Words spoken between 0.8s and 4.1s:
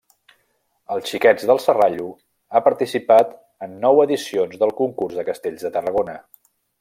Els Xiquets del Serrallo ha participat en nou